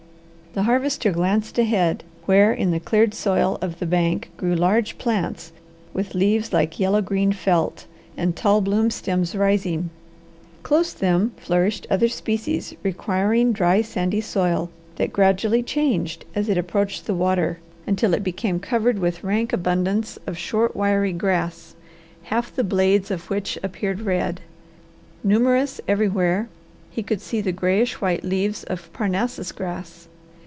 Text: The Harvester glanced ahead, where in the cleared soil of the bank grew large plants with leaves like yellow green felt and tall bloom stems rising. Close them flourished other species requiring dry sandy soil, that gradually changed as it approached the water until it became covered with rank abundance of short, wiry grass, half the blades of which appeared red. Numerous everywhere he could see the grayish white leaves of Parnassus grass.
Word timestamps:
The 0.53 0.63
Harvester 0.63 1.11
glanced 1.13 1.57
ahead, 1.57 2.03
where 2.25 2.51
in 2.51 2.71
the 2.71 2.79
cleared 2.81 3.13
soil 3.13 3.57
of 3.61 3.79
the 3.79 3.85
bank 3.85 4.31
grew 4.35 4.53
large 4.53 4.97
plants 4.97 5.53
with 5.93 6.13
leaves 6.13 6.51
like 6.51 6.77
yellow 6.77 7.01
green 7.01 7.31
felt 7.31 7.85
and 8.17 8.35
tall 8.35 8.59
bloom 8.59 8.91
stems 8.91 9.33
rising. 9.33 9.91
Close 10.61 10.91
them 10.91 11.31
flourished 11.37 11.87
other 11.89 12.09
species 12.09 12.75
requiring 12.83 13.53
dry 13.53 13.81
sandy 13.81 14.19
soil, 14.19 14.69
that 14.97 15.13
gradually 15.13 15.63
changed 15.63 16.25
as 16.35 16.49
it 16.49 16.57
approached 16.57 17.05
the 17.05 17.15
water 17.15 17.59
until 17.87 18.13
it 18.13 18.21
became 18.21 18.59
covered 18.59 18.99
with 18.99 19.23
rank 19.23 19.53
abundance 19.53 20.19
of 20.27 20.37
short, 20.37 20.75
wiry 20.75 21.13
grass, 21.13 21.75
half 22.23 22.53
the 22.53 22.65
blades 22.65 23.09
of 23.09 23.29
which 23.29 23.57
appeared 23.63 24.01
red. 24.01 24.41
Numerous 25.23 25.79
everywhere 25.87 26.49
he 26.89 27.01
could 27.03 27.21
see 27.21 27.39
the 27.39 27.53
grayish 27.53 28.01
white 28.01 28.25
leaves 28.25 28.65
of 28.65 28.91
Parnassus 28.91 29.53
grass. 29.53 30.09